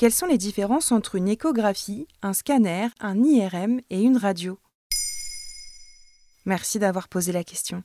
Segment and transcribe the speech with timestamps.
[0.00, 4.58] Quelles sont les différences entre une échographie, un scanner, un IRM et une radio?
[6.46, 7.82] Merci d'avoir posé la question.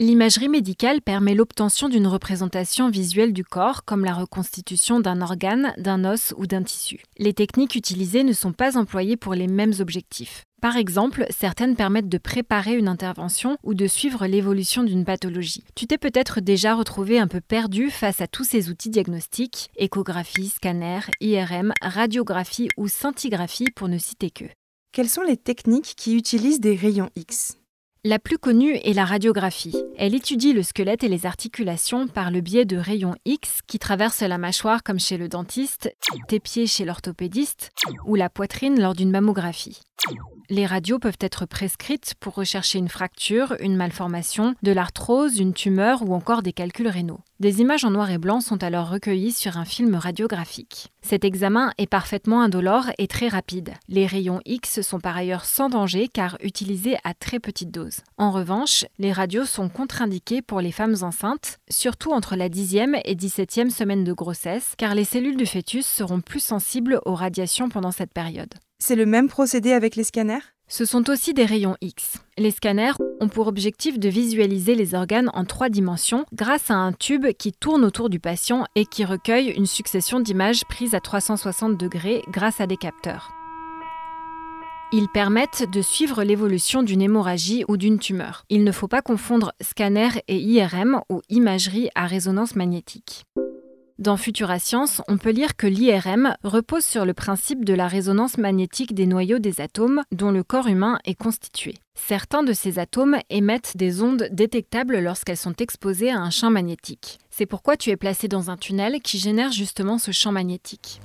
[0.00, 6.04] L'imagerie médicale permet l'obtention d'une représentation visuelle du corps, comme la reconstitution d'un organe, d'un
[6.04, 7.02] os ou d'un tissu.
[7.18, 10.44] Les techniques utilisées ne sont pas employées pour les mêmes objectifs.
[10.62, 15.64] Par exemple, certaines permettent de préparer une intervention ou de suivre l'évolution d'une pathologie.
[15.74, 20.50] Tu t'es peut-être déjà retrouvé un peu perdu face à tous ces outils diagnostiques, échographie,
[20.50, 24.44] scanner, IRM, radiographie ou scintigraphie pour ne citer que.
[24.92, 27.58] Quelles sont les techniques qui utilisent des rayons X?
[28.04, 29.76] La plus connue est la radiographie.
[29.96, 34.22] Elle étudie le squelette et les articulations par le biais de rayons X qui traversent
[34.22, 35.92] la mâchoire comme chez le dentiste,
[36.28, 37.70] tes pieds chez l'orthopédiste
[38.06, 39.80] ou la poitrine lors d'une mammographie.
[40.50, 46.02] Les radios peuvent être prescrites pour rechercher une fracture, une malformation, de l'arthrose, une tumeur
[46.02, 47.20] ou encore des calculs rénaux.
[47.38, 50.88] Des images en noir et blanc sont alors recueillies sur un film radiographique.
[51.02, 53.74] Cet examen est parfaitement indolore et très rapide.
[53.88, 57.98] Les rayons X sont par ailleurs sans danger car utilisés à très petite dose.
[58.16, 63.14] En revanche, les radios sont contre-indiquées pour les femmes enceintes, surtout entre la 10e et
[63.14, 67.92] 17e semaine de grossesse, car les cellules du fœtus seront plus sensibles aux radiations pendant
[67.92, 68.54] cette période.
[68.80, 70.38] C'est le même procédé avec les scanners?
[70.68, 72.18] Ce sont aussi des rayons X.
[72.38, 76.92] Les scanners ont pour objectif de visualiser les organes en trois dimensions grâce à un
[76.92, 81.76] tube qui tourne autour du patient et qui recueille une succession d'images prises à 360
[81.76, 83.32] degrés grâce à des capteurs.
[84.92, 88.44] Ils permettent de suivre l'évolution d'une hémorragie ou d'une tumeur.
[88.48, 93.26] Il ne faut pas confondre scanner et IRM ou imagerie à résonance magnétique.
[93.98, 98.38] Dans Futura Science, on peut lire que l'IRM repose sur le principe de la résonance
[98.38, 101.74] magnétique des noyaux des atomes dont le corps humain est constitué.
[101.96, 107.18] Certains de ces atomes émettent des ondes détectables lorsqu'elles sont exposées à un champ magnétique.
[107.30, 111.00] C'est pourquoi tu es placé dans un tunnel qui génère justement ce champ magnétique.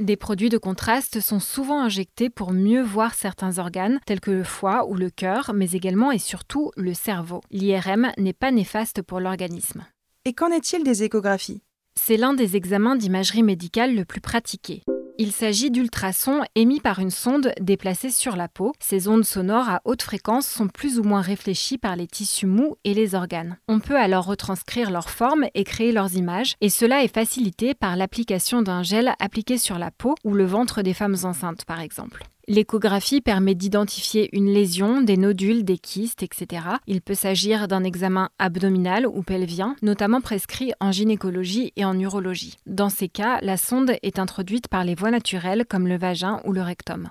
[0.00, 4.42] Des produits de contraste sont souvent injectés pour mieux voir certains organes, tels que le
[4.42, 7.40] foie ou le cœur, mais également et surtout le cerveau.
[7.52, 9.86] L'IRM n'est pas néfaste pour l'organisme.
[10.24, 11.62] Et qu'en est-il des échographies?
[11.94, 14.82] C'est l'un des examens d'imagerie médicale le plus pratiqué.
[15.16, 18.72] Il s'agit d'ultrasons émis par une sonde déplacée sur la peau.
[18.80, 22.74] Ces ondes sonores à haute fréquence sont plus ou moins réfléchies par les tissus mous
[22.82, 23.56] et les organes.
[23.68, 27.94] On peut alors retranscrire leur forme et créer leurs images, et cela est facilité par
[27.94, 32.24] l'application d'un gel appliqué sur la peau ou le ventre des femmes enceintes par exemple.
[32.46, 36.66] L'échographie permet d'identifier une lésion, des nodules, des kystes, etc.
[36.86, 42.56] Il peut s'agir d'un examen abdominal ou pelvien, notamment prescrit en gynécologie et en urologie.
[42.66, 46.52] Dans ces cas, la sonde est introduite par les voies naturelles comme le vagin ou
[46.52, 47.08] le rectum.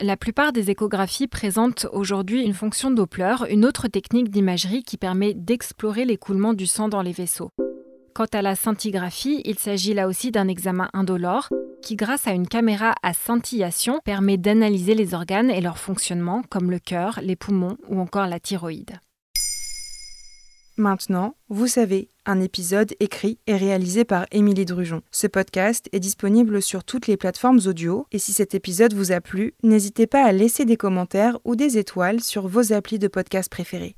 [0.00, 5.34] La plupart des échographies présentent aujourd'hui une fonction Doppler, une autre technique d'imagerie qui permet
[5.34, 7.50] d'explorer l'écoulement du sang dans les vaisseaux.
[8.14, 11.48] Quant à la scintigraphie, il s'agit là aussi d'un examen indolore
[11.82, 16.70] qui, grâce à une caméra à scintillation, permet d'analyser les organes et leur fonctionnement, comme
[16.70, 18.98] le cœur, les poumons ou encore la thyroïde.
[20.78, 25.02] Maintenant, vous savez, un épisode écrit et réalisé par Émilie Drujon.
[25.10, 29.20] Ce podcast est disponible sur toutes les plateformes audio et si cet épisode vous a
[29.20, 33.50] plu, n'hésitez pas à laisser des commentaires ou des étoiles sur vos applis de podcast
[33.50, 33.96] préférés.